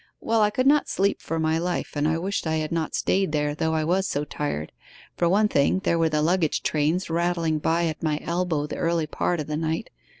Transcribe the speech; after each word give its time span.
Well, 0.19 0.41
I 0.41 0.49
could 0.49 0.65
not 0.65 0.89
sleep 0.89 1.21
for 1.21 1.37
my 1.37 1.59
life, 1.59 1.91
and 1.93 2.07
I 2.07 2.17
wished 2.17 2.47
I 2.47 2.55
had 2.55 2.71
not 2.71 2.95
stayed 2.95 3.31
there, 3.31 3.53
though 3.53 3.75
I 3.75 3.83
was 3.83 4.07
so 4.07 4.23
tired. 4.23 4.71
For 5.15 5.29
one 5.29 5.47
thing, 5.47 5.77
there 5.83 5.99
were 5.99 6.09
the 6.09 6.23
luggage 6.23 6.63
trains 6.63 7.07
rattling 7.11 7.59
by 7.59 7.85
at 7.85 8.01
my 8.01 8.19
elbow 8.23 8.65
the 8.65 8.77
early 8.77 9.05
part 9.05 9.39
of 9.39 9.45
the 9.45 9.57
night. 9.57 9.91